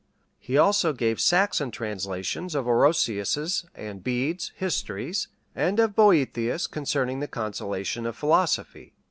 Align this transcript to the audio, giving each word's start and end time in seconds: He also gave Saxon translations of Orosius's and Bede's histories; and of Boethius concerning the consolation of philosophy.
He 0.39 0.57
also 0.57 0.93
gave 0.93 1.21
Saxon 1.21 1.69
translations 1.69 2.55
of 2.55 2.65
Orosius's 2.65 3.65
and 3.75 4.03
Bede's 4.03 4.51
histories; 4.55 5.27
and 5.53 5.79
of 5.79 5.95
Boethius 5.95 6.65
concerning 6.65 7.19
the 7.19 7.27
consolation 7.27 8.07
of 8.07 8.15
philosophy. 8.15 8.95